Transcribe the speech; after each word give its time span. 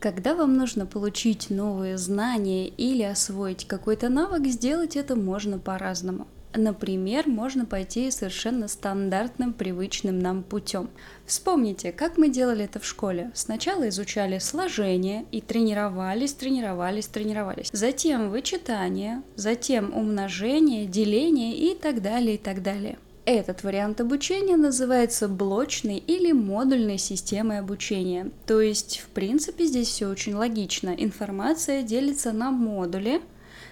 Когда 0.00 0.36
вам 0.36 0.56
нужно 0.56 0.86
получить 0.86 1.50
новые 1.50 1.98
знания 1.98 2.68
или 2.68 3.02
освоить 3.02 3.66
какой-то 3.66 4.08
навык, 4.08 4.46
сделать 4.46 4.94
это 4.94 5.16
можно 5.16 5.58
по-разному. 5.58 6.28
Например, 6.54 7.28
можно 7.28 7.66
пойти 7.66 8.10
совершенно 8.12 8.68
стандартным, 8.68 9.52
привычным 9.52 10.20
нам 10.20 10.44
путем. 10.44 10.88
Вспомните, 11.26 11.90
как 11.92 12.16
мы 12.16 12.28
делали 12.28 12.64
это 12.64 12.78
в 12.78 12.86
школе. 12.86 13.32
Сначала 13.34 13.88
изучали 13.88 14.38
сложение 14.38 15.26
и 15.32 15.40
тренировались, 15.40 16.32
тренировались, 16.32 17.08
тренировались. 17.08 17.68
Затем 17.72 18.30
вычитание, 18.30 19.22
затем 19.34 19.92
умножение, 19.92 20.86
деление 20.86 21.56
и 21.56 21.74
так 21.74 22.02
далее, 22.02 22.36
и 22.36 22.38
так 22.38 22.62
далее. 22.62 22.98
Этот 23.30 23.62
вариант 23.62 24.00
обучения 24.00 24.56
называется 24.56 25.28
блочной 25.28 25.98
или 25.98 26.32
модульной 26.32 26.96
системой 26.96 27.58
обучения. 27.58 28.30
То 28.46 28.62
есть, 28.62 29.00
в 29.00 29.08
принципе, 29.10 29.66
здесь 29.66 29.88
все 29.88 30.08
очень 30.08 30.32
логично. 30.32 30.94
Информация 30.96 31.82
делится 31.82 32.32
на 32.32 32.50
модули, 32.50 33.20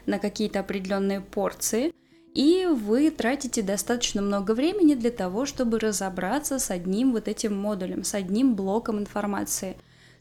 на 0.04 0.18
какие-то 0.18 0.60
определенные 0.60 1.22
порции, 1.22 1.94
и 2.34 2.66
вы 2.66 3.10
тратите 3.10 3.62
достаточно 3.62 4.20
много 4.20 4.52
времени 4.52 4.92
для 4.92 5.10
того, 5.10 5.46
чтобы 5.46 5.78
разобраться 5.78 6.58
с 6.58 6.70
одним 6.70 7.12
вот 7.12 7.26
этим 7.26 7.56
модулем, 7.56 8.04
с 8.04 8.12
одним 8.12 8.56
блоком 8.56 8.98
информации. 8.98 9.78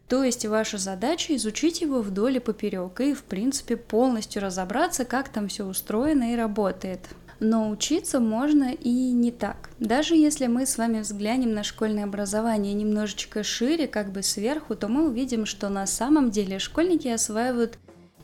То 0.07 0.23
есть 0.23 0.45
ваша 0.45 0.77
задача 0.77 1.35
изучить 1.35 1.81
его 1.81 1.99
вдоль 2.02 2.38
и 2.38 2.40
поперек 2.40 3.02
и, 3.02 3.13
в 3.13 3.23
принципе, 3.23 3.76
полностью 3.76 4.41
разобраться, 4.41 5.04
как 5.04 5.27
там 5.27 5.49
все 5.49 5.65
устроено 5.65 6.31
и 6.31 6.38
работает. 6.38 7.02
Но 7.39 7.70
учиться 7.70 8.20
можно 8.20 8.71
и 8.73 9.12
не 9.12 9.31
так. 9.31 9.70
Даже 9.80 10.16
если 10.16 10.48
мы 10.48 10.66
с 10.66 10.77
вами 10.77 11.02
взглянем 11.02 11.53
на 11.53 11.63
школьное 11.63 12.05
образование 12.05 12.73
немножечко 12.73 13.43
шире, 13.43 13.88
как 13.88 14.12
бы 14.12 14.23
сверху, 14.23 14.76
то 14.76 14.88
мы 14.88 15.07
увидим, 15.07 15.45
что 15.45 15.70
на 15.70 15.85
самом 15.85 16.31
деле 16.31 16.59
школьники 16.59 17.07
осваивают 17.07 17.77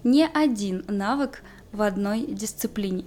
не 0.04 0.26
один 0.26 0.86
навык 0.88 1.44
в 1.72 1.82
одной 1.82 2.26
дисциплине. 2.26 3.06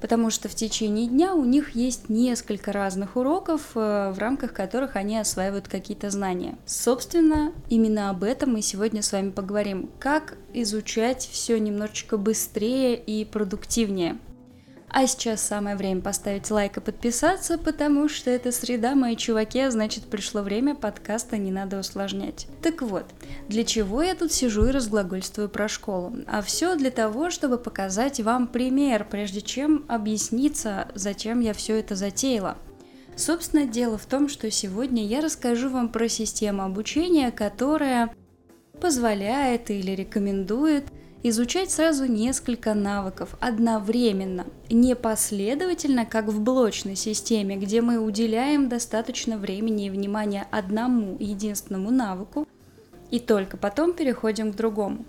Потому 0.00 0.30
что 0.30 0.48
в 0.48 0.54
течение 0.56 1.06
дня 1.06 1.32
у 1.32 1.44
них 1.44 1.76
есть 1.76 2.08
несколько 2.08 2.72
разных 2.72 3.14
уроков, 3.14 3.70
э, 3.76 4.10
в 4.10 4.18
рамках 4.18 4.52
которых 4.52 4.96
они 4.96 5.16
осваивают 5.16 5.68
какие-то 5.68 6.10
знания. 6.10 6.58
Собственно, 6.66 7.52
именно 7.68 8.10
об 8.10 8.24
этом 8.24 8.54
мы 8.54 8.62
сегодня 8.62 9.00
с 9.00 9.12
вами 9.12 9.30
поговорим. 9.30 9.90
Как 10.00 10.36
изучать 10.52 11.28
все 11.30 11.60
немножечко 11.60 12.16
быстрее 12.16 12.96
и 12.96 13.24
продуктивнее. 13.24 14.18
А 14.94 15.06
сейчас 15.06 15.40
самое 15.40 15.74
время 15.74 16.02
поставить 16.02 16.50
лайк 16.50 16.76
и 16.76 16.80
подписаться, 16.80 17.56
потому 17.56 18.10
что 18.10 18.30
это 18.30 18.52
среда, 18.52 18.94
мои 18.94 19.16
чуваки, 19.16 19.58
а 19.60 19.70
значит 19.70 20.04
пришло 20.04 20.42
время 20.42 20.74
подкаста 20.74 21.38
«Не 21.38 21.50
надо 21.50 21.78
усложнять». 21.78 22.46
Так 22.62 22.82
вот, 22.82 23.06
для 23.48 23.64
чего 23.64 24.02
я 24.02 24.14
тут 24.14 24.32
сижу 24.32 24.66
и 24.66 24.70
разглагольствую 24.70 25.48
про 25.48 25.66
школу? 25.66 26.14
А 26.26 26.42
все 26.42 26.76
для 26.76 26.90
того, 26.90 27.30
чтобы 27.30 27.56
показать 27.56 28.20
вам 28.20 28.46
пример, 28.46 29.06
прежде 29.10 29.40
чем 29.40 29.86
объясниться, 29.88 30.88
зачем 30.94 31.40
я 31.40 31.54
все 31.54 31.78
это 31.80 31.96
затеяла. 31.96 32.58
Собственно, 33.16 33.64
дело 33.64 33.96
в 33.96 34.04
том, 34.04 34.28
что 34.28 34.50
сегодня 34.50 35.06
я 35.06 35.22
расскажу 35.22 35.70
вам 35.70 35.88
про 35.88 36.06
систему 36.10 36.64
обучения, 36.64 37.30
которая 37.30 38.14
позволяет 38.78 39.70
или 39.70 39.92
рекомендует– 39.92 40.84
изучать 41.22 41.70
сразу 41.70 42.06
несколько 42.06 42.74
навыков 42.74 43.36
одновременно, 43.40 44.46
не 44.70 44.96
последовательно, 44.96 46.04
как 46.04 46.26
в 46.26 46.40
блочной 46.40 46.96
системе, 46.96 47.56
где 47.56 47.80
мы 47.80 47.98
уделяем 47.98 48.68
достаточно 48.68 49.38
времени 49.38 49.86
и 49.86 49.90
внимания 49.90 50.46
одному 50.50 51.16
единственному 51.18 51.90
навыку, 51.90 52.46
и 53.10 53.20
только 53.20 53.56
потом 53.56 53.92
переходим 53.92 54.52
к 54.52 54.56
другому. 54.56 55.04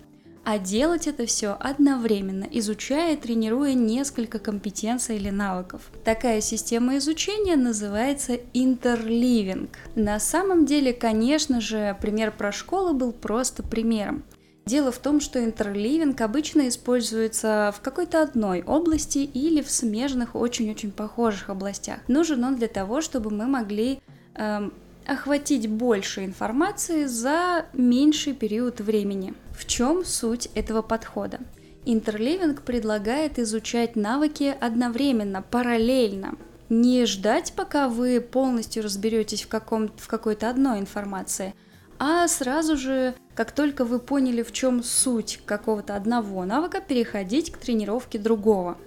А 0.45 0.59
делать 0.59 1.08
это 1.08 1.25
все 1.25 1.56
одновременно, 1.58 2.45
изучая 2.52 3.14
и 3.14 3.17
тренируя 3.17 3.73
несколько 3.73 4.39
компетенций 4.39 5.16
или 5.16 5.30
навыков. 5.30 5.89
Такая 6.03 6.41
система 6.41 6.97
изучения 6.97 7.56
называется 7.56 8.38
интерливинг. 8.53 9.69
На 9.96 10.19
самом 10.19 10.66
деле, 10.66 10.91
конечно 10.91 11.62
же, 11.62 11.97
пример 12.02 12.34
про 12.34 12.52
школу 12.52 12.94
был 12.94 13.13
просто 13.13 13.63
примером. 13.63 14.25
Дело 14.66 14.91
в 14.94 14.97
том, 14.97 15.19
что 15.19 15.44
интерливинг 15.44 16.22
обычно 16.22 16.69
используется 16.69 17.74
в 17.78 17.81
какой-то 17.81 18.22
одной 18.22 18.63
области 18.63 19.18
или 19.18 19.62
в 19.62 19.69
смежных, 19.69 20.35
очень-очень 20.35 20.91
похожих 20.91 21.50
областях. 21.50 22.00
Нужен 22.07 22.44
он 22.46 22.56
для 22.56 22.69
того, 22.69 23.02
чтобы 23.02 23.29
мы 23.29 23.46
могли 23.46 24.00
эм, 24.35 24.73
охватить 25.06 25.68
больше 25.68 26.23
информации 26.23 27.06
за 27.06 27.66
меньший 27.73 28.34
период 28.34 28.79
времени. 28.79 29.34
В 29.52 29.66
чем 29.66 30.06
суть 30.06 30.50
этого 30.56 30.81
подхода? 30.81 31.40
Интерливинг 31.85 32.62
предлагает 32.62 33.40
изучать 33.40 33.97
навыки 33.97 34.56
одновременно, 34.62 35.41
параллельно. 35.41 36.35
Не 36.69 37.06
ждать, 37.06 37.52
пока 37.53 37.90
вы 37.90 38.22
полностью 38.22 38.84
разберетесь 38.84 39.44
в, 39.44 39.50
каком, 39.50 39.91
в 39.97 40.07
какой-то 40.07 40.50
одной 40.50 40.79
информации, 40.79 41.53
а 42.00 42.28
сразу 42.28 42.78
же, 42.78 43.16
как 43.36 43.52
только 43.52 43.86
вы 43.86 44.00
поняли, 44.00 44.44
в 44.44 44.52
чем 44.52 44.84
суть 44.84 45.40
какого-то 45.46 45.96
одного 45.96 46.46
навыка, 46.46 46.81
переходить 46.81 47.52
к 47.52 47.58
тренировке 47.58 48.20
другого. 48.20 48.78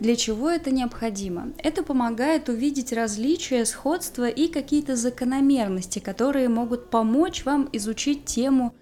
Для 0.00 0.16
чего 0.16 0.50
это 0.50 0.70
необходимо? 0.70 1.52
Это 1.58 1.82
помогает 1.82 2.48
увидеть 2.48 2.92
различия, 2.92 3.64
сходства 3.64 4.28
и 4.28 4.48
какие-то 4.48 4.96
закономерности, 4.96 6.00
которые 6.00 6.48
могут 6.48 6.90
помочь 6.90 7.44
вам 7.44 7.68
изучить 7.72 8.24
тему 8.24 8.74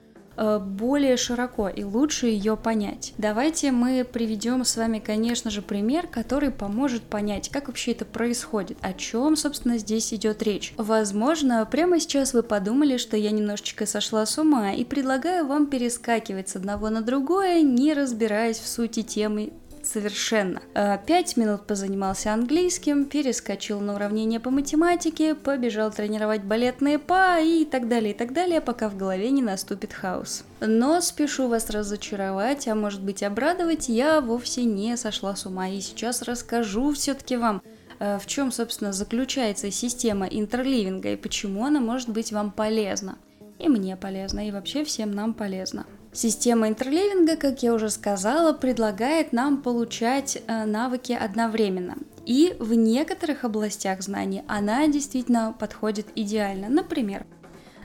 более 0.60 1.16
широко 1.16 1.68
и 1.68 1.84
лучше 1.84 2.26
ее 2.26 2.56
понять. 2.56 3.14
Давайте 3.18 3.70
мы 3.70 4.04
приведем 4.04 4.64
с 4.64 4.76
вами, 4.76 4.98
конечно 4.98 5.50
же, 5.50 5.62
пример, 5.62 6.06
который 6.06 6.50
поможет 6.50 7.02
понять, 7.02 7.48
как 7.48 7.68
вообще 7.68 7.92
это 7.92 8.04
происходит, 8.04 8.78
о 8.80 8.92
чем, 8.92 9.36
собственно, 9.36 9.78
здесь 9.78 10.12
идет 10.12 10.42
речь. 10.42 10.74
Возможно, 10.76 11.66
прямо 11.70 12.00
сейчас 12.00 12.34
вы 12.34 12.42
подумали, 12.42 12.96
что 12.96 13.16
я 13.16 13.30
немножечко 13.30 13.86
сошла 13.86 14.26
с 14.26 14.38
ума 14.38 14.72
и 14.72 14.84
предлагаю 14.84 15.46
вам 15.46 15.66
перескакивать 15.66 16.48
с 16.48 16.56
одного 16.56 16.90
на 16.90 17.02
другое, 17.02 17.62
не 17.62 17.94
разбираясь 17.94 18.58
в 18.58 18.66
сути 18.66 19.02
темы 19.02 19.52
совершенно. 19.86 20.62
Э, 20.74 20.98
пять 21.06 21.36
минут 21.36 21.66
позанимался 21.66 22.32
английским, 22.32 23.04
перескочил 23.04 23.80
на 23.80 23.94
уравнение 23.94 24.40
по 24.40 24.50
математике, 24.50 25.34
побежал 25.34 25.90
тренировать 25.90 26.42
балетные 26.42 26.98
па 26.98 27.38
и 27.38 27.64
так 27.64 27.88
далее, 27.88 28.12
и 28.12 28.16
так 28.16 28.32
далее, 28.32 28.60
пока 28.60 28.88
в 28.88 28.96
голове 28.96 29.30
не 29.30 29.42
наступит 29.42 29.92
хаос. 29.92 30.44
Но 30.60 31.00
спешу 31.00 31.48
вас 31.48 31.70
разочаровать, 31.70 32.68
а 32.68 32.74
может 32.74 33.02
быть 33.02 33.22
обрадовать, 33.22 33.88
я 33.88 34.20
вовсе 34.20 34.64
не 34.64 34.96
сошла 34.96 35.34
с 35.36 35.46
ума 35.46 35.68
и 35.68 35.80
сейчас 35.80 36.22
расскажу 36.22 36.92
все-таки 36.92 37.36
вам, 37.36 37.62
э, 37.98 38.18
в 38.18 38.26
чем, 38.26 38.52
собственно, 38.52 38.92
заключается 38.92 39.70
система 39.70 40.26
интерливинга 40.26 41.12
и 41.12 41.16
почему 41.16 41.64
она 41.64 41.80
может 41.80 42.08
быть 42.08 42.32
вам 42.32 42.50
полезна. 42.50 43.16
И 43.58 43.68
мне 43.68 43.96
полезна, 43.96 44.48
и 44.48 44.50
вообще 44.50 44.84
всем 44.84 45.12
нам 45.12 45.34
полезна. 45.34 45.86
Система 46.14 46.68
интерлевинга, 46.68 47.36
как 47.36 47.62
я 47.62 47.72
уже 47.72 47.88
сказала, 47.88 48.52
предлагает 48.52 49.32
нам 49.32 49.62
получать 49.62 50.42
э, 50.46 50.64
навыки 50.66 51.12
одновременно. 51.12 51.96
И 52.26 52.54
в 52.58 52.74
некоторых 52.74 53.44
областях 53.44 54.02
знаний 54.02 54.42
она 54.46 54.86
действительно 54.88 55.54
подходит 55.58 56.06
идеально. 56.14 56.68
Например, 56.68 57.24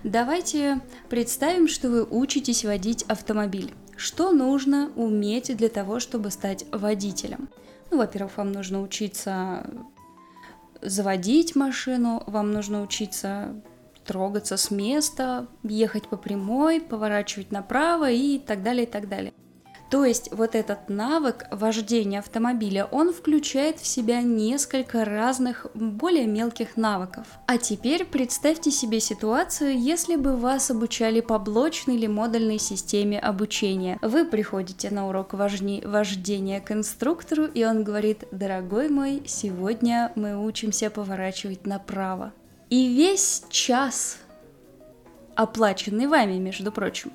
давайте 0.03 0.81
представим, 1.09 1.69
что 1.69 1.89
вы 1.89 2.03
учитесь 2.03 2.65
водить 2.65 3.03
автомобиль. 3.03 3.73
Что 3.95 4.31
нужно 4.31 4.91
уметь 4.97 5.55
для 5.55 5.69
того, 5.69 6.01
чтобы 6.01 6.29
стать 6.29 6.65
водителем? 6.71 7.47
Ну, 7.89 7.97
во-первых, 7.97 8.37
вам 8.37 8.51
нужно 8.51 8.81
учиться 8.81 9.65
заводить 10.81 11.55
машину, 11.55 12.23
вам 12.27 12.51
нужно 12.51 12.83
учиться 12.83 13.55
трогаться 14.07 14.57
с 14.57 14.71
места, 14.71 15.47
ехать 15.63 16.07
по 16.07 16.17
прямой, 16.17 16.81
поворачивать 16.81 17.51
направо 17.51 18.09
и 18.09 18.39
так 18.39 18.63
далее, 18.63 18.85
и 18.85 18.89
так 18.89 19.07
далее. 19.09 19.33
То 19.89 20.03
есть 20.03 20.29
вот 20.33 20.53
этот 20.53 20.89
навык 20.89 21.45
вождения 21.49 22.19
автомобиля, 22.19 22.85
он 22.91 23.13
включает 23.13 23.79
в 23.79 23.87
себя 23.87 24.21
несколько 24.21 25.05
разных, 25.05 25.65
более 25.73 26.27
мелких 26.27 26.75
навыков. 26.75 27.25
А 27.45 27.57
теперь 27.57 28.03
представьте 28.03 28.69
себе 28.69 28.99
ситуацию, 28.99 29.79
если 29.79 30.17
бы 30.17 30.35
вас 30.35 30.69
обучали 30.71 31.21
по 31.21 31.39
блочной 31.39 31.95
или 31.95 32.07
модульной 32.07 32.59
системе 32.59 33.17
обучения. 33.17 33.97
Вы 34.01 34.25
приходите 34.25 34.89
на 34.89 35.07
урок 35.07 35.33
вожни, 35.33 35.81
вождения 35.85 36.59
к 36.59 36.71
инструктору, 36.71 37.45
и 37.45 37.63
он 37.63 37.85
говорит, 37.85 38.25
дорогой 38.31 38.89
мой, 38.89 39.23
сегодня 39.25 40.11
мы 40.15 40.45
учимся 40.45 40.89
поворачивать 40.89 41.65
направо. 41.65 42.33
И 42.69 42.93
весь 42.93 43.45
час, 43.49 44.17
оплаченный 45.35 46.07
вами, 46.07 46.37
между 46.37 46.71
прочим, 46.71 47.13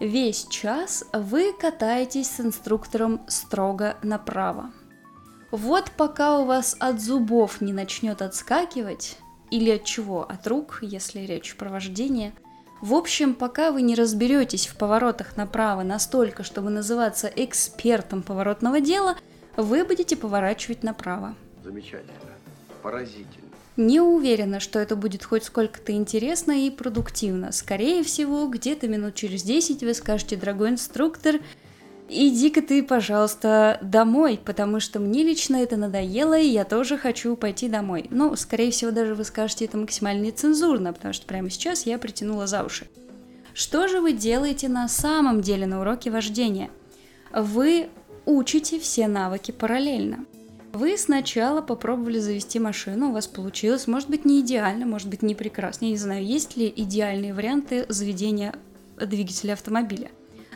весь 0.00 0.46
час 0.48 1.04
вы 1.14 1.54
катаетесь 1.54 2.30
с 2.30 2.40
инструктором 2.40 3.22
строго 3.26 3.96
направо. 4.02 4.70
Вот 5.50 5.90
пока 5.96 6.38
у 6.38 6.44
вас 6.44 6.76
от 6.78 7.00
зубов 7.00 7.60
не 7.60 7.72
начнет 7.72 8.20
отскакивать, 8.20 9.16
или 9.50 9.70
от 9.70 9.84
чего, 9.84 10.22
от 10.22 10.46
рук, 10.46 10.78
если 10.82 11.20
речь 11.20 11.56
про 11.56 11.70
вождение, 11.70 12.32
В 12.82 12.94
общем, 12.94 13.34
пока 13.34 13.70
вы 13.70 13.80
не 13.80 13.94
разберетесь 13.94 14.66
в 14.66 14.76
поворотах 14.76 15.36
направо 15.36 15.84
настолько, 15.84 16.42
чтобы 16.42 16.68
называться 16.68 17.28
экспертом 17.28 18.22
поворотного 18.22 18.80
дела, 18.80 19.16
вы 19.56 19.84
будете 19.84 20.16
поворачивать 20.16 20.82
направо. 20.82 21.36
Замечательно. 21.62 22.12
Поразительно. 22.82 23.51
Не 23.76 24.00
уверена, 24.00 24.60
что 24.60 24.78
это 24.78 24.96
будет 24.96 25.24
хоть 25.24 25.44
сколько-то 25.44 25.92
интересно 25.92 26.66
и 26.66 26.70
продуктивно. 26.70 27.52
Скорее 27.52 28.02
всего, 28.04 28.46
где-то 28.46 28.86
минут 28.86 29.14
через 29.14 29.42
10 29.42 29.82
вы 29.82 29.94
скажете, 29.94 30.36
дорогой 30.36 30.70
инструктор, 30.70 31.40
иди-ка 32.10 32.60
ты, 32.60 32.82
пожалуйста, 32.82 33.78
домой, 33.80 34.38
потому 34.44 34.78
что 34.78 35.00
мне 35.00 35.22
лично 35.22 35.56
это 35.56 35.78
надоело, 35.78 36.38
и 36.38 36.46
я 36.46 36.64
тоже 36.64 36.98
хочу 36.98 37.34
пойти 37.34 37.68
домой. 37.68 38.08
Ну, 38.10 38.36
скорее 38.36 38.70
всего, 38.70 38.90
даже 38.90 39.14
вы 39.14 39.24
скажете 39.24 39.64
это 39.64 39.78
максимально 39.78 40.24
нецензурно, 40.24 40.92
потому 40.92 41.14
что 41.14 41.26
прямо 41.26 41.48
сейчас 41.48 41.86
я 41.86 41.98
притянула 41.98 42.46
за 42.46 42.64
уши. 42.64 42.86
Что 43.54 43.88
же 43.88 44.00
вы 44.00 44.12
делаете 44.12 44.68
на 44.68 44.86
самом 44.88 45.40
деле 45.40 45.66
на 45.66 45.80
уроке 45.80 46.10
вождения? 46.10 46.70
Вы 47.34 47.88
учите 48.26 48.78
все 48.78 49.08
навыки 49.08 49.50
параллельно. 49.50 50.26
Вы 50.72 50.96
сначала 50.96 51.60
попробовали 51.60 52.18
завести 52.18 52.58
машину, 52.58 53.10
у 53.10 53.12
вас 53.12 53.26
получилось, 53.26 53.86
может 53.86 54.08
быть, 54.08 54.24
не 54.24 54.40
идеально, 54.40 54.86
может 54.86 55.08
быть, 55.08 55.20
не 55.20 55.34
прекрасно. 55.34 55.84
Я 55.84 55.90
не 55.90 55.96
знаю, 55.98 56.24
есть 56.24 56.56
ли 56.56 56.72
идеальные 56.74 57.34
варианты 57.34 57.84
заведения 57.90 58.54
двигателя 58.96 59.52
автомобиля. 59.52 60.10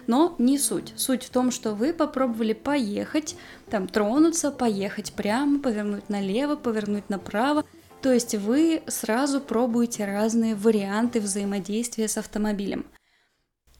Но 0.06 0.34
не 0.38 0.58
суть. 0.58 0.94
Суть 0.96 1.24
в 1.24 1.30
том, 1.30 1.50
что 1.50 1.74
вы 1.74 1.92
попробовали 1.92 2.54
поехать, 2.54 3.36
там 3.68 3.88
тронуться, 3.88 4.50
поехать 4.50 5.12
прямо, 5.12 5.58
повернуть 5.58 6.08
налево, 6.08 6.56
повернуть 6.56 7.10
направо. 7.10 7.64
То 8.00 8.12
есть 8.12 8.34
вы 8.36 8.82
сразу 8.86 9.40
пробуете 9.40 10.06
разные 10.06 10.54
варианты 10.54 11.20
взаимодействия 11.20 12.08
с 12.08 12.16
автомобилем. 12.16 12.86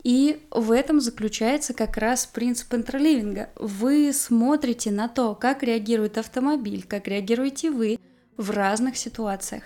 И 0.07 0.47
в 0.53 0.71
этом 0.71 1.01
заключается 1.01 1.75
как 1.75 1.97
раз 1.97 2.27
принцип 2.27 2.73
интерливинга. 2.73 3.51
Вы 3.57 4.13
смотрите 4.13 4.93
на 4.93 5.09
то, 5.09 5.35
как 5.35 5.65
реагирует 5.65 6.17
автомобиль, 6.17 6.85
как 6.89 7.09
реагируете 7.09 7.73
вы 7.73 7.99
в 8.37 8.53
разных 8.53 8.97
ситуациях. 8.97 9.65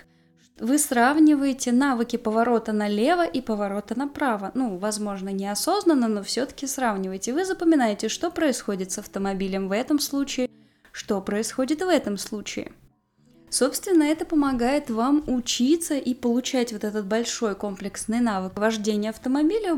Вы 0.59 0.79
сравниваете 0.79 1.71
навыки 1.71 2.15
поворота 2.15 2.71
налево 2.71 3.23
и 3.23 3.39
поворота 3.39 3.95
направо. 3.95 4.49
Ну, 4.55 4.79
возможно, 4.79 5.29
неосознанно, 5.29 6.07
но 6.07 6.23
все-таки 6.23 6.65
сравниваете. 6.65 7.33
Вы 7.33 7.45
запоминаете, 7.45 8.09
что 8.09 8.31
происходит 8.31 8.91
с 8.91 8.97
автомобилем 8.97 9.67
в 9.67 9.71
этом 9.71 9.99
случае, 9.99 10.49
что 10.91 11.21
происходит 11.21 11.83
в 11.83 11.87
этом 11.87 12.17
случае. 12.17 12.71
Собственно, 13.51 14.03
это 14.03 14.25
помогает 14.25 14.89
вам 14.89 15.23
учиться 15.27 15.97
и 15.97 16.15
получать 16.15 16.73
вот 16.73 16.83
этот 16.83 17.05
большой 17.05 17.53
комплексный 17.53 18.21
навык 18.21 18.57
вождения 18.57 19.11
автомобиля 19.11 19.75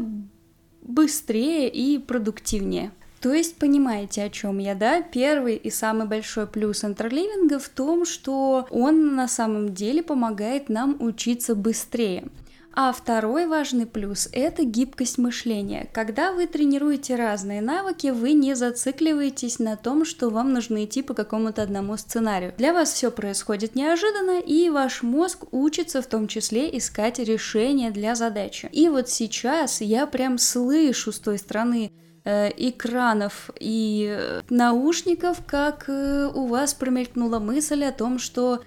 быстрее 0.83 1.69
и 1.69 1.97
продуктивнее. 1.97 2.91
То 3.19 3.33
есть 3.33 3.56
понимаете, 3.56 4.24
о 4.24 4.30
чем 4.30 4.57
я, 4.57 4.75
да? 4.75 5.01
Первый 5.01 5.56
и 5.56 5.69
самый 5.69 6.07
большой 6.07 6.45
плюс 6.45 6.83
интерливинга 6.83 7.57
в 7.57 7.69
том, 7.69 8.06
что 8.06 8.68
он 8.69 9.15
на 9.15 9.30
самом 9.30 9.74
деле 9.74 10.03
помогает 10.03 10.68
нам 10.68 10.97
учиться 11.00 11.56
быстрее. 11.56 12.25
А 12.75 12.91
второй 12.91 13.45
важный 13.45 13.85
плюс– 13.85 14.27
это 14.31 14.63
гибкость 14.63 15.19
мышления. 15.19 15.87
Когда 15.93 16.31
вы 16.33 16.47
тренируете 16.47 17.15
разные 17.15 17.61
навыки, 17.61 18.07
вы 18.07 18.33
не 18.33 18.55
зацикливаетесь 18.55 19.59
на 19.59 19.77
том, 19.77 20.05
что 20.05 20.29
вам 20.29 20.53
нужно 20.53 20.83
идти 20.83 21.03
по 21.03 21.13
какому-то 21.13 21.61
одному 21.61 21.97
сценарию. 21.97 22.51
Для 22.57 22.73
вас 22.73 22.91
все 22.91 23.11
происходит 23.11 23.75
неожиданно, 23.75 24.39
и 24.39 24.71
ваш 24.71 25.03
мозг 25.03 25.43
учится 25.51 26.01
в 26.01 26.07
том 26.07 26.27
числе 26.27 26.75
искать 26.75 27.19
решения 27.19 27.91
для 27.91 28.15
задачи. 28.15 28.69
И 28.71 28.89
вот 28.89 29.07
сейчас 29.07 29.79
я 29.79 30.07
прям 30.07 30.39
слышу 30.39 31.11
с 31.11 31.19
той 31.19 31.37
стороны 31.37 31.91
э, 32.25 32.49
экранов 32.57 33.51
и 33.59 34.17
э, 34.17 34.41
наушников, 34.49 35.45
как 35.45 35.85
э, 35.89 36.27
у 36.33 36.47
вас 36.47 36.73
промелькнула 36.73 37.37
мысль 37.37 37.83
о 37.83 37.91
том, 37.91 38.17
что 38.17 38.63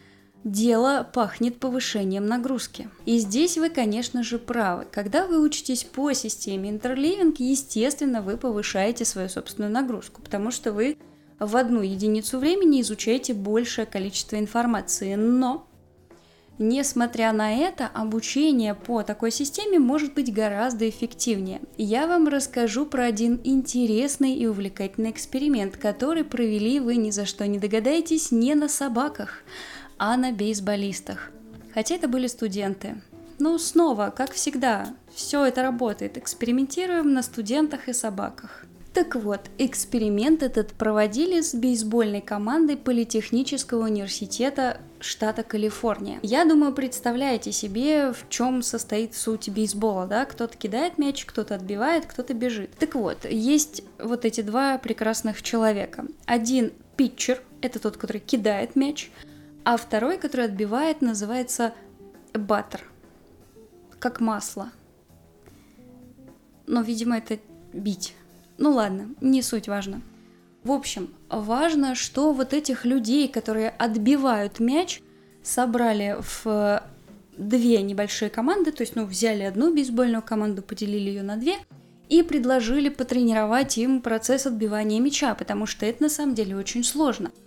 дело 0.47 1.05
пахнет 1.13 1.59
повышением 1.59 2.27
нагрузки. 2.27 2.89
И 3.05 3.19
здесь 3.19 3.59
вы, 3.59 3.69
конечно 3.69 4.23
же, 4.23 4.39
правы. 4.39 4.87
Когда 4.91 5.27
вы 5.27 5.43
учитесь 5.43 5.83
по 5.83 6.13
системе 6.13 6.71
Interliving, 6.71 7.35
естественно, 7.39 8.23
вы 8.23 8.37
повышаете 8.37 9.05
свою 9.05 9.29
собственную 9.29 9.73
нагрузку, 9.73 10.23
потому 10.23 10.53
что 10.53 10.73
вы 10.73 10.97
в 11.41 11.57
одну 11.57 11.83
единицу 11.83 12.39
времени 12.39 12.81
изучаете 12.81 13.35
большее 13.35 13.87
количество 13.87 14.37
информации. 14.39 15.17
Но 15.17 15.67
Несмотря 16.59 17.33
на 17.33 17.53
это, 17.53 17.87
обучение 17.87 18.75
по 18.75 19.03
такой 19.03 19.31
системе 19.31 19.79
может 19.79 20.15
быть 20.15 20.33
гораздо 20.33 20.89
эффективнее. 20.89 21.61
Я 21.77 22.07
вам 22.07 22.29
расскажу 22.29 22.87
про 22.87 23.05
один 23.05 23.39
интересный 23.45 24.33
и 24.33 24.47
увлекательный 24.47 25.11
эксперимент, 25.11 25.77
который 25.77 26.25
провели 26.25 26.81
вы 26.81 26.97
ни 26.97 27.11
за 27.11 27.27
что 27.27 27.47
не 27.47 27.59
догадаетесь 27.59 28.33
не 28.33 28.55
на 28.55 28.71
собаках, 28.71 29.43
а 29.99 30.17
на 30.17 30.33
бейсболистах. 30.33 31.31
Хотя 31.75 31.95
это 31.95 32.09
были 32.09 32.27
студенты. 32.27 33.01
Ну, 33.39 33.59
снова, 33.59 34.13
как 34.17 34.33
всегда, 34.33 34.95
все 35.15 35.45
это 35.45 35.63
работает. 35.63 36.17
Экспериментируем 36.17 37.13
на 37.13 37.23
студентах 37.23 37.89
и 37.89 37.93
собаках. 37.93 38.65
Так 38.97 39.15
вот, 39.15 39.41
эксперимент 39.59 40.43
этот 40.43 40.73
проводили 40.73 41.43
с 41.43 41.55
бейсбольной 41.55 42.23
командой 42.23 42.79
Политехнического 42.79 43.85
университета 43.85 44.81
штата 45.01 45.43
Калифорния. 45.43 46.19
Я 46.23 46.47
думаю, 46.47 46.73
представляете 46.73 47.53
себе, 47.53 48.15
в 48.15 48.27
чем 48.31 48.63
состоит 48.63 49.15
суть 49.15 49.51
бейсбола, 49.51 50.07
да? 50.07 50.25
Кто-то 50.25 50.57
кидает 50.57 50.97
мяч, 50.97 51.27
кто-то 51.27 51.57
отбивает, 51.57 52.07
кто-то 52.07 52.33
бежит. 52.33 52.71
Так 52.79 52.95
вот, 52.95 53.27
есть 53.27 53.83
вот 53.99 54.25
эти 54.25 54.41
два 54.41 54.79
прекрасных 54.79 55.43
человека. 55.43 56.07
Один 56.25 56.73
питчер, 56.97 57.43
это 57.61 57.79
тот, 57.79 57.99
который 57.99 58.23
кидает 58.23 58.77
мяч, 58.77 59.11
а 59.67 59.77
второй, 59.77 60.17
который 60.17 60.47
отбивает, 60.47 61.03
называется 61.03 61.75
баттер. 62.33 62.85
Как 63.99 64.21
масло. 64.21 64.71
Но, 66.69 66.83
видимо, 66.83 67.19
это 67.19 67.41
бить. 67.73 68.15
Ну 68.59 68.71
ладно, 68.71 69.09
не 69.21 69.43
суть 69.43 69.67
важно. 69.67 70.03
В 70.63 70.71
общем, 70.71 71.13
важно, 71.29 71.97
что 71.97 72.33
вот 72.33 72.55
этих 72.55 72.85
людей, 72.85 73.27
которые 73.27 73.71
отбивают 73.71 74.61
мяч, 74.61 75.03
собрали 75.43 76.17
в 76.21 76.81
две 77.37 77.83
небольшие 77.83 78.31
команды, 78.31 78.71
то 78.71 78.85
есть, 78.85 78.95
ну, 78.95 79.05
взяли 79.05 79.43
одну 79.43 79.75
бейсбольную 79.75 80.23
команду, 80.23 80.63
поделили 80.63 81.11
ее 81.11 81.25
на 81.25 81.37
две 81.37 81.57
и 82.09 82.23
предложили 82.23 82.89
потренировать 82.89 83.79
им 83.79 84.01
процесс 84.01 84.47
отбивания 84.47 85.01
мяча, 85.01 85.35
потому 85.35 85.67
что 85.67 85.87
это 85.87 86.05
на 86.05 86.09
самом 86.09 86.37
деле 86.37 86.55
очень 86.55 86.85
сложно– 86.85 87.33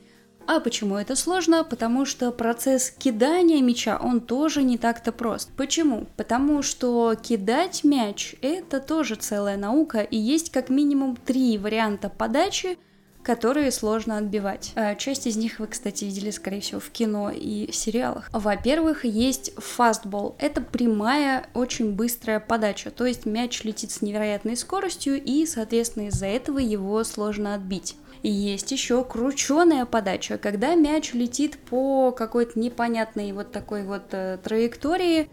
а 0.50 0.60
почему 0.60 0.98
это 0.98 1.16
сложно? 1.16 1.64
Потому 1.64 2.06
что 2.06 2.32
процесс 2.32 2.90
кидания 2.90 3.62
мяча, 3.62 4.00
он 4.02 4.20
тоже 4.20 4.64
не 4.64 4.80
так-то 4.80 5.12
прост. 5.12 5.52
Почему? 5.56 6.08
Потому 6.18 6.64
что 6.64 7.14
кидать 7.14 7.84
мяч– 7.84 8.36
это 8.42 8.80
тоже 8.80 9.14
целая 9.14 9.58
наука, 9.58 10.00
и 10.00 10.18
есть 10.18 10.52
как 10.52 10.70
минимум 10.70 11.16
три 11.16 11.60
варианта 11.60 12.10
подачи, 12.10 12.80
которые 13.22 13.72
сложно 13.72 14.18
отбивать. 14.18 14.72
А, 14.74 14.96
часть 14.96 15.28
из 15.28 15.38
них 15.38 15.60
вы, 15.60 15.68
кстати, 15.68 16.06
видели, 16.06 16.32
скорее 16.32 16.62
всего, 16.62 16.80
в 16.80 16.90
кино 16.90 17.30
и 17.30 17.72
сериалах. 17.72 18.28
Во-первых, 18.34 19.06
есть 19.06 19.54
фастбол. 19.56 20.36
Это 20.40 20.62
прямая, 20.62 21.46
очень 21.54 21.94
быстрая 21.94 22.40
подача, 22.40 22.90
то 22.90 23.06
есть 23.06 23.28
мяч 23.28 23.64
летит 23.64 23.92
с 23.92 24.02
невероятной 24.02 24.58
скоростью, 24.58 25.22
и, 25.24 25.46
соответственно, 25.46 26.08
из-за 26.08 26.26
этого 26.26 26.58
его 26.58 27.04
сложно 27.04 27.54
отбить. 27.54 27.96
И 28.22 28.30
есть 28.30 28.72
еще 28.72 29.04
крученая 29.04 29.86
подача, 29.86 30.38
когда 30.38 30.76
мяч 30.76 31.14
летит 31.14 31.58
по 31.58 32.12
какой-то 32.12 32.60
непонятной 32.60 33.32
вот 33.32 33.52
такой 33.52 33.84
вот 33.84 34.08
э, 34.12 34.38
траектории, 34.44 35.30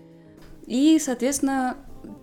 и, 0.66 0.98
соответственно, 0.98 1.76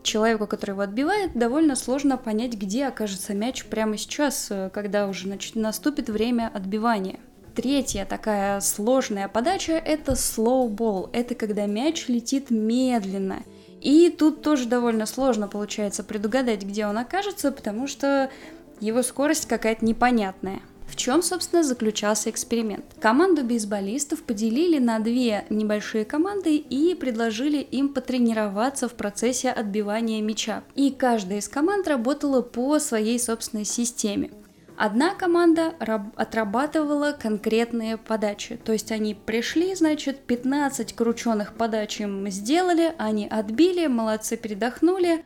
человеку, 0.03 0.47
который 0.47 0.71
его 0.71 0.81
отбивает, 0.81 1.33
довольно 1.33 1.75
сложно 1.75 2.17
понять, 2.17 2.53
где 2.53 2.87
окажется 2.87 3.33
мяч 3.33 3.65
прямо 3.65 3.97
сейчас, 3.97 4.47
э, 4.49 4.69
когда 4.73 5.07
уже 5.07 5.27
значит, 5.27 5.55
наступит 5.55 6.09
время 6.09 6.49
отбивания. 6.53 7.19
Третья 7.55 8.05
такая 8.05 8.59
сложная 8.61 9.27
подача– 9.27 9.73
это 9.85 10.13
ball. 10.13 11.09
Это 11.13 11.35
когда 11.35 11.67
мяч 11.67 12.07
летит 12.07 12.49
медленно. 12.49 13.43
И 13.79 14.09
тут 14.09 14.41
тоже 14.41 14.65
довольно 14.65 15.05
сложно 15.05 15.47
получается 15.47 16.03
предугадать, 16.03 16.63
где 16.63 16.87
он 16.87 16.97
окажется, 16.97 17.51
потому 17.51 17.85
что 17.85 18.31
его 18.79 19.03
скорость 19.03 19.47
какая-то 19.47 19.85
непонятная. 19.85 20.61
В 20.87 20.95
чем, 20.95 21.23
собственно, 21.23 21.63
заключался 21.63 22.29
эксперимент? 22.29 22.85
Команду 22.99 23.43
бейсболистов 23.43 24.21
поделили 24.21 24.77
на 24.77 24.99
две 24.99 25.45
небольшие 25.49 26.05
команды 26.05 26.57
и 26.57 26.93
предложили 26.93 27.57
им 27.57 27.89
потренироваться 27.89 28.87
в 28.87 28.93
процессе 28.93 29.49
отбивания 29.49 30.21
мяча. 30.21 30.63
И 30.75 30.91
каждая 30.91 31.39
из 31.39 31.47
команд 31.47 31.87
работала 31.87 32.43
по 32.43 32.77
своей 32.77 33.19
собственной 33.19 33.65
системе. 33.65 34.29
Одна 34.77 35.13
команда 35.15 35.73
отрабатывала 36.15 37.15
конкретные 37.19 37.97
подачи, 37.97 38.57
то 38.63 38.71
есть 38.71 38.91
они 38.91 39.13
пришли, 39.13 39.73
значит, 39.75 40.19
15 40.21 40.93
крученных 40.93 41.53
подач 41.53 42.01
им 42.01 42.27
сделали, 42.29 42.93
они 42.97 43.27
отбили, 43.27 43.85
молодцы, 43.85 44.35
передохнули, 44.35 45.23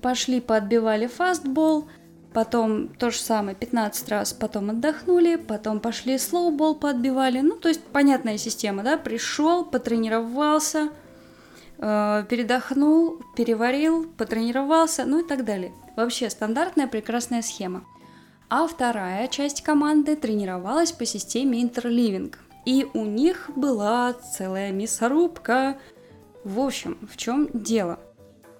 пошли 0.00 0.40
поотбивали 0.40 1.06
фастбол, 1.06 1.88
потом 2.32 2.88
то 2.88 3.10
же 3.10 3.18
самое 3.18 3.56
15 3.56 4.08
раз, 4.08 4.32
потом 4.32 4.70
отдохнули, 4.70 5.36
потом 5.36 5.80
пошли 5.80 6.18
слоубол 6.18 6.74
поотбивали, 6.74 7.40
ну, 7.40 7.56
то 7.56 7.68
есть 7.68 7.82
понятная 7.82 8.38
система, 8.38 8.82
да, 8.82 8.96
пришел, 8.96 9.64
потренировался, 9.64 10.90
э, 11.78 12.24
передохнул, 12.28 13.20
переварил, 13.36 14.06
потренировался, 14.16 15.04
ну 15.04 15.20
и 15.20 15.28
так 15.28 15.44
далее. 15.44 15.72
Вообще 15.96 16.30
стандартная 16.30 16.86
прекрасная 16.86 17.42
схема 17.42 17.84
а 18.54 18.66
вторая 18.66 19.28
часть 19.28 19.62
команды 19.62 20.14
тренировалась 20.14 20.92
по 20.92 21.06
системе 21.06 21.62
интерливинг. 21.62 22.38
И 22.66 22.86
у 22.92 23.06
них 23.06 23.50
была 23.56 24.12
целая 24.12 24.72
мясорубка. 24.72 25.78
В 26.44 26.60
общем, 26.60 26.98
в 27.10 27.16
чем 27.16 27.48
дело? 27.54 27.98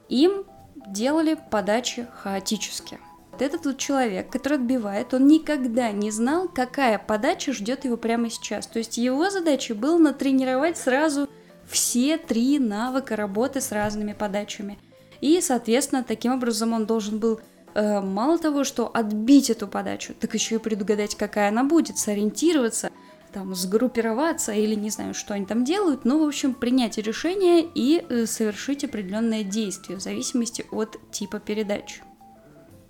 Им 0.08 0.44
делали 0.88 1.36
подачи 1.50 2.08
хаотически. 2.22 2.98
Этот 3.38 3.64
вот 3.64 3.78
человек, 3.78 4.30
который 4.30 4.58
отбивает, 4.58 5.14
он 5.14 5.26
никогда 5.26 5.90
не 5.90 6.10
знал, 6.10 6.48
какая 6.48 6.98
подача 6.98 7.52
ждет 7.52 7.84
его 7.84 7.96
прямо 7.96 8.30
сейчас. 8.30 8.66
То 8.66 8.78
есть 8.78 8.98
его 8.98 9.30
задача 9.30 9.74
была 9.74 9.98
натренировать 9.98 10.76
сразу 10.76 11.28
все 11.66 12.18
три 12.18 12.58
навыка 12.58 13.16
работы 13.16 13.60
с 13.60 13.72
разными 13.72 14.12
подачами. 14.12 14.78
И, 15.20 15.40
соответственно, 15.40 16.04
таким 16.04 16.34
образом 16.34 16.72
он 16.72 16.84
должен 16.84 17.18
был 17.18 17.40
э, 17.74 18.00
мало 18.00 18.38
того, 18.38 18.64
что 18.64 18.90
отбить 18.92 19.50
эту 19.50 19.66
подачу, 19.66 20.14
так 20.18 20.34
еще 20.34 20.56
и 20.56 20.58
предугадать, 20.58 21.14
какая 21.14 21.48
она 21.48 21.64
будет, 21.64 21.96
сориентироваться, 21.96 22.90
там, 23.32 23.54
сгруппироваться 23.54 24.52
или 24.52 24.74
не 24.74 24.90
знаю, 24.90 25.14
что 25.14 25.32
они 25.32 25.46
там 25.46 25.64
делают, 25.64 26.04
ну, 26.04 26.22
в 26.22 26.26
общем, 26.26 26.52
принять 26.52 26.98
решение 26.98 27.66
и 27.74 28.04
э, 28.06 28.26
совершить 28.26 28.84
определенное 28.84 29.42
действие 29.42 29.98
в 29.98 30.02
зависимости 30.02 30.66
от 30.70 30.98
типа 31.12 31.38
передачи 31.38 32.02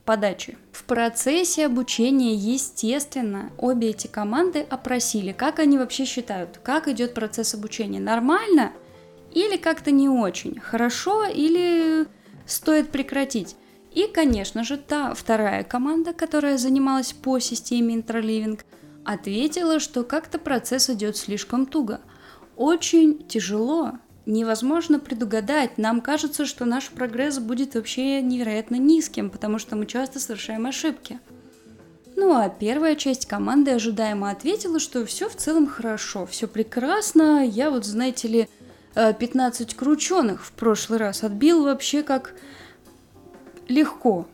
подачи. 0.04 0.58
В 0.72 0.84
процессе 0.84 1.66
обучения, 1.66 2.34
естественно, 2.34 3.50
обе 3.58 3.90
эти 3.90 4.06
команды 4.06 4.60
опросили, 4.60 5.32
как 5.32 5.58
они 5.58 5.78
вообще 5.78 6.04
считают, 6.04 6.58
как 6.62 6.88
идет 6.88 7.14
процесс 7.14 7.54
обучения, 7.54 8.00
нормально 8.00 8.72
или 9.32 9.56
как-то 9.56 9.90
не 9.90 10.08
очень, 10.08 10.60
хорошо 10.60 11.24
или 11.24 12.06
стоит 12.46 12.90
прекратить. 12.90 13.56
И, 13.94 14.06
конечно 14.06 14.64
же, 14.64 14.76
та 14.76 15.14
вторая 15.14 15.64
команда, 15.64 16.12
которая 16.12 16.56
занималась 16.56 17.12
по 17.12 17.38
системе 17.38 17.94
Intraливинг, 17.96 18.64
ответила, 19.04 19.80
что 19.80 20.02
как-то 20.02 20.38
процесс 20.38 20.88
идет 20.88 21.16
слишком 21.16 21.66
туго. 21.66 22.00
Очень 22.56 23.26
тяжело, 23.26 23.92
невозможно 24.26 24.98
предугадать. 24.98 25.78
Нам 25.78 26.00
кажется, 26.00 26.46
что 26.46 26.64
наш 26.64 26.90
прогресс 26.90 27.38
будет 27.38 27.74
вообще 27.74 28.20
невероятно 28.22 28.76
низким, 28.76 29.30
потому 29.30 29.58
что 29.58 29.76
мы 29.76 29.86
часто 29.86 30.20
совершаем 30.20 30.66
ошибки. 30.66 31.18
Ну 32.16 32.34
а 32.34 32.48
первая 32.48 32.94
часть 32.94 33.26
команды 33.26 33.72
ожидаемо 33.72 34.30
ответила, 34.30 34.78
что 34.78 35.04
все 35.06 35.28
в 35.28 35.36
целом 35.36 35.66
хорошо, 35.66 36.26
все 36.26 36.46
прекрасно. 36.46 37.44
Я 37.44 37.70
вот, 37.70 37.84
знаете 37.84 38.28
ли, 38.28 38.48
15 38.94 39.72
э, 39.72 39.76
крученых 39.76 40.44
в 40.44 40.52
прошлый 40.52 40.98
раз 40.98 41.24
отбил 41.24 41.64
вообще 41.64 42.02
как 42.02 42.34
легко. 43.68 44.26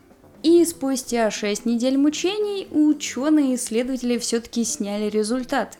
И 0.42 0.64
спустя 0.64 1.30
6 1.30 1.66
недель 1.66 1.96
мучений 1.96 2.68
ученые-исследователи 2.70 4.18
все-таки 4.18 4.64
сняли 4.64 5.08
результат. 5.08 5.78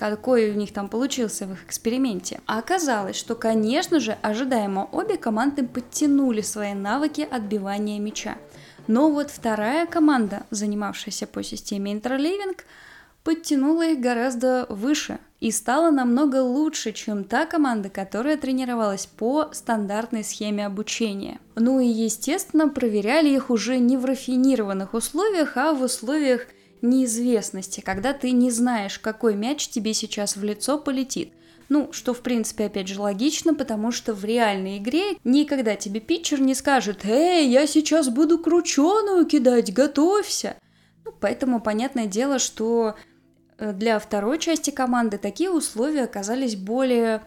Какой 0.00 0.50
у 0.50 0.54
них 0.54 0.72
там 0.72 0.88
получился 0.88 1.44
в 1.44 1.52
их 1.52 1.66
эксперименте. 1.66 2.40
А 2.46 2.58
оказалось, 2.58 3.16
что, 3.16 3.34
конечно 3.34 4.00
же, 4.00 4.16
ожидаемо 4.22 4.88
обе 4.92 5.18
команды 5.18 5.62
подтянули 5.62 6.40
свои 6.40 6.72
навыки 6.72 7.28
отбивания 7.30 8.00
мяча. 8.00 8.38
Но 8.86 9.10
вот 9.10 9.30
вторая 9.30 9.84
команда, 9.84 10.44
занимавшаяся 10.50 11.26
по 11.26 11.42
системе 11.42 11.92
интерливинг, 11.92 12.64
подтянула 13.24 13.88
их 13.88 14.00
гораздо 14.00 14.64
выше 14.70 15.18
и 15.38 15.50
стала 15.50 15.90
намного 15.90 16.42
лучше, 16.42 16.92
чем 16.92 17.24
та 17.24 17.44
команда, 17.44 17.90
которая 17.90 18.38
тренировалась 18.38 19.04
по 19.04 19.50
стандартной 19.52 20.24
схеме 20.24 20.64
обучения. 20.64 21.40
Ну 21.56 21.78
и, 21.78 21.86
естественно, 21.86 22.70
проверяли 22.70 23.28
их 23.28 23.50
уже 23.50 23.76
не 23.76 23.98
в 23.98 24.06
рафинированных 24.06 24.94
условиях, 24.94 25.58
а 25.58 25.74
в 25.74 25.82
условиях 25.82 26.46
неизвестности, 26.82 27.80
когда 27.80 28.12
ты 28.12 28.30
не 28.30 28.50
знаешь, 28.50 28.98
какой 28.98 29.34
мяч 29.34 29.68
тебе 29.68 29.94
сейчас 29.94 30.36
в 30.36 30.44
лицо 30.44 30.78
полетит. 30.78 31.32
Ну, 31.68 31.92
что 31.92 32.14
в 32.14 32.20
принципе, 32.20 32.66
опять 32.66 32.88
же, 32.88 33.00
логично, 33.00 33.54
потому 33.54 33.92
что 33.92 34.12
в 34.12 34.24
реальной 34.24 34.78
игре 34.78 35.16
никогда 35.22 35.76
тебе 35.76 36.00
питчер 36.00 36.40
не 36.40 36.54
скажет 36.54 37.04
«Эй, 37.04 37.48
я 37.48 37.66
сейчас 37.66 38.08
буду 38.08 38.38
крученую 38.38 39.24
кидать, 39.26 39.72
готовься!» 39.72 40.56
Ну, 41.04 41.12
поэтому 41.18 41.60
понятное 41.60 42.06
дело, 42.06 42.38
что 42.40 42.96
Э, 43.60 43.72
для 43.72 43.98
второй 43.98 44.38
части 44.38 44.70
команды 44.70 45.18
такие 45.18 45.50
условия 45.50 46.04
оказались 46.04 46.56
более 46.56 47.22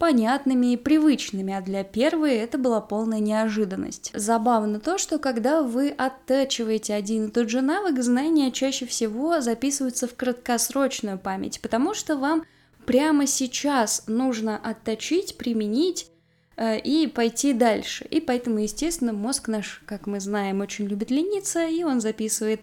понятными 0.00 0.72
и 0.72 0.76
привычными, 0.78 1.52
а 1.52 1.60
для 1.60 1.84
первой 1.84 2.36
это 2.36 2.56
была 2.56 2.80
полная 2.80 3.20
неожиданность. 3.20 4.10
Забавно 4.14 4.80
то, 4.80 4.96
что 4.96 5.18
когда 5.18 5.62
вы 5.62 5.90
оттачиваете 5.90 6.94
один 6.94 7.26
и 7.26 7.30
тот 7.30 7.50
же 7.50 7.60
навык, 7.60 8.02
знания 8.02 8.50
чаще 8.50 8.86
всего 8.86 9.42
записываются 9.42 10.08
в 10.08 10.16
краткосрочную 10.16 11.18
память, 11.18 11.60
потому 11.60 11.92
что 11.92 12.16
вам 12.16 12.44
прямо 12.86 13.26
сейчас 13.26 14.04
нужно 14.06 14.56
отточить, 14.56 15.36
применить 15.36 16.10
э, 16.56 16.78
и 16.78 17.06
пойти 17.06 17.52
дальше. 17.52 18.06
И 18.10 18.20
поэтому, 18.20 18.60
естественно, 18.60 19.12
мозг 19.12 19.48
наш, 19.48 19.82
как 19.84 20.06
мы 20.06 20.18
знаем, 20.18 20.62
очень 20.62 20.86
любит 20.86 21.10
лениться, 21.10 21.66
и 21.66 21.84
он 21.84 22.00
записывает 22.00 22.62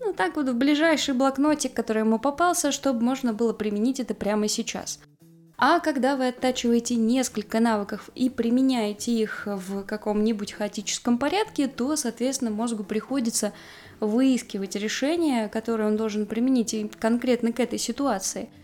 ну 0.00 0.14
так 0.14 0.36
вот 0.36 0.48
в 0.48 0.54
ближайший 0.54 1.12
блокнотик, 1.12 1.74
который 1.74 2.00
ему 2.00 2.18
попался, 2.18 2.72
чтобы 2.72 3.02
можно 3.02 3.34
было 3.34 3.52
применить 3.52 4.00
это 4.00 4.14
прямо 4.14 4.48
сейчас. 4.48 5.00
А 5.58 5.80
когда 5.80 6.16
вы 6.16 6.28
оттачиваете 6.28 6.94
несколько 6.94 7.58
навыков 7.58 8.10
и 8.14 8.30
применяете 8.30 9.12
их 9.12 9.42
в 9.46 9.82
каком-нибудь 9.82 10.52
хаотическом 10.52 11.18
порядке, 11.18 11.66
то, 11.66 11.96
соответственно, 11.96 12.52
мозгу 12.52 12.84
приходится 12.84 13.52
выискивать 13.98 14.76
решение, 14.76 15.48
которое 15.48 15.88
он 15.88 15.96
должен 15.96 16.26
применить 16.26 16.74
конкретно 17.00 17.52
к 17.52 17.60
этой 17.60 17.78
ситуации– 17.78 18.48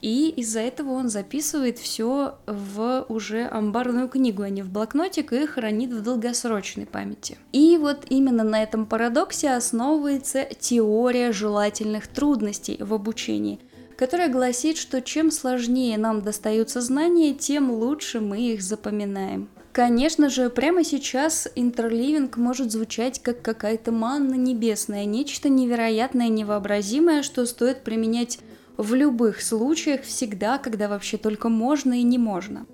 и 0.00 0.30
из-за 0.30 0.60
этого 0.60 0.92
он 0.92 1.08
записывает 1.08 1.78
все 1.78 2.36
в 2.46 3.04
уже 3.08 3.46
амбарную 3.46 4.08
книгу, 4.08 4.42
а 4.42 4.48
не 4.48 4.62
в 4.62 4.70
блокнотик, 4.70 5.32
и 5.32 5.46
хранит 5.46 5.92
в 5.92 6.02
долгосрочной 6.02 6.86
памяти. 6.86 7.36
И 7.52 7.76
вот 7.78 8.06
именно 8.08 8.42
на 8.42 8.62
этом 8.62 8.86
парадоксе 8.86 9.50
основывается 9.50 10.44
теория 10.58 11.32
желательных 11.32 12.08
трудностей 12.08 12.78
в 12.80 12.94
обучении, 12.94 13.60
которая 14.00 14.30
гласит, 14.30 14.78
что 14.78 15.02
чем 15.02 15.30
сложнее 15.30 15.98
нам 15.98 16.22
достаются 16.22 16.80
знания, 16.80 17.34
тем 17.34 17.70
лучше 17.70 18.20
мы 18.20 18.40
их 18.40 18.62
запоминаем. 18.62 19.50
Конечно 19.72 20.30
же, 20.30 20.48
прямо 20.48 20.84
сейчас 20.84 21.46
интерливинг 21.54 22.38
может 22.38 22.72
звучать 22.72 23.22
как 23.22 23.42
какая-то 23.42 23.92
манна 23.92 24.36
небесная, 24.36 25.04
нечто 25.04 25.50
невероятное, 25.50 26.28
невообразимое, 26.28 27.22
что 27.22 27.44
стоит 27.44 27.82
применять 27.84 28.38
в 28.78 28.94
любых 28.94 29.42
случаях, 29.42 30.00
всегда, 30.00 30.56
когда 30.56 30.88
вообще 30.88 31.18
только 31.18 31.50
можно 31.50 31.92
и 31.92 32.02
не 32.02 32.16
можно. 32.16 32.64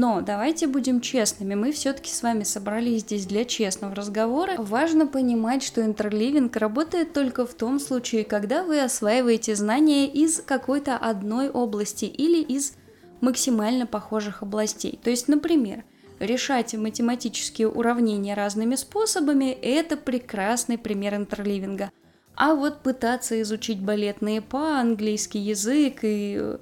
Но 0.00 0.22
давайте 0.22 0.66
будем 0.66 1.02
честными, 1.02 1.54
мы 1.54 1.72
все-таки 1.72 2.10
с 2.10 2.22
вами 2.22 2.42
собрались 2.42 3.02
здесь 3.02 3.26
для 3.26 3.44
честного 3.44 3.94
разговора. 3.94 4.54
Важно 4.56 5.06
понимать, 5.06 5.62
что 5.62 5.84
интерливинг 5.84 6.56
работает 6.56 7.12
только 7.12 7.44
в 7.44 7.52
том 7.52 7.78
случае, 7.78 8.24
когда 8.24 8.64
вы 8.64 8.80
осваиваете 8.80 9.54
знания 9.54 10.06
из 10.06 10.40
какой-то 10.40 10.96
одной 10.96 11.50
области 11.50 12.06
или 12.06 12.40
из 12.40 12.72
максимально 13.20 13.86
похожих 13.86 14.42
областей. 14.42 14.98
То 15.04 15.10
есть, 15.10 15.28
например, 15.28 15.84
решать 16.18 16.72
математические 16.72 17.68
уравнения 17.68 18.32
разными 18.32 18.76
способами– 18.76 19.50
это 19.62 19.98
прекрасный 19.98 20.78
пример 20.78 21.14
интерливинга. 21.14 21.90
А 22.36 22.54
вот 22.54 22.82
пытаться 22.82 23.38
изучить 23.42 23.82
балетные 23.82 24.40
па, 24.40 24.80
английский 24.80 25.40
язык 25.40 25.98
и 26.04 26.56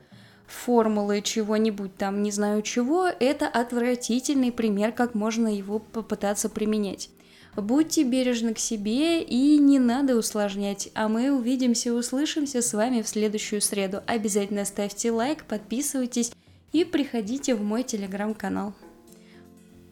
формулы 0.49 1.23
чего-нибудь 1.23 1.97
там, 1.97 2.23
не 2.23 2.33
знаю 2.33 2.63
чего, 2.63 3.07
это 3.07 3.47
отвратительный 3.47 4.51
пример, 4.51 4.93
как 4.93 5.15
можно 5.15 5.49
его 5.55 5.79
попытаться 5.79 6.49
применять. 6.49 7.11
Будьте 7.55 8.05
бережны 8.05 8.55
к 8.55 8.59
себе 8.59 9.23
и 9.23 9.59
не 9.59 9.79
надо 9.79 10.17
усложнять. 10.17 10.91
А 10.95 11.09
мы 11.09 11.33
увидимся 11.33 11.89
и 11.89 11.93
услышимся 11.93 12.63
с 12.63 12.73
вами 12.73 13.03
в 13.03 13.09
следующую 13.09 13.61
среду. 13.61 14.01
Обязательно 14.07 14.65
ставьте 14.65 15.11
лайк, 15.11 15.45
подписывайтесь 15.45 16.33
и 16.73 16.85
приходите 16.85 17.55
в 17.55 17.63
мой 17.63 17.83
телеграм-канал. 17.83 18.75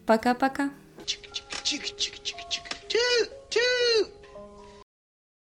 Пока-пока. 0.05 0.71
Чик-чик-чик-чик. 1.05 2.16